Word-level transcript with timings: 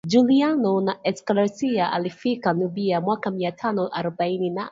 Juliano 0.07 0.75
wa 0.75 1.03
Aleksandria 1.03 1.91
aliyefika 1.91 2.53
Nubia 2.53 3.01
mwaka 3.01 3.31
mia 3.31 3.51
tano 3.51 3.87
arobaini 3.93 4.49
na 4.49 4.59